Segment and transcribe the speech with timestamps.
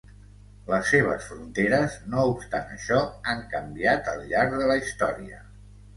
[0.69, 3.03] Les seves fronteres, no obstant això,
[3.35, 5.43] han canviat al llarg de la història.